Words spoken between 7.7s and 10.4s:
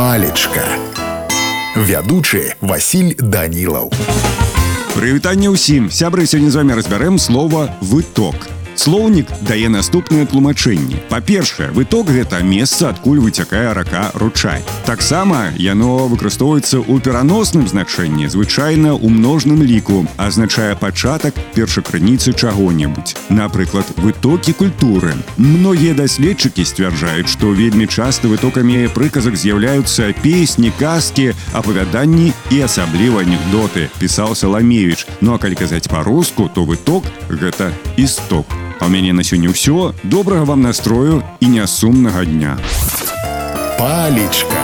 выток Слоўнік дае наступныя